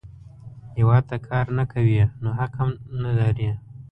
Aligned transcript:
هیواد 0.75 1.03
ته 1.09 1.17
کار 1.27 1.45
نه 1.57 1.63
کوې، 1.71 2.03
نو 2.21 2.29
حق 2.39 2.53
نه 3.01 3.11
لرې 3.19 3.51